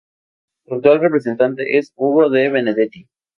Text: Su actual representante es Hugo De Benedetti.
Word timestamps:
Su 0.65 0.73
actual 0.73 0.99
representante 0.99 1.77
es 1.77 1.91
Hugo 1.95 2.31
De 2.31 2.49
Benedetti. 2.49 3.05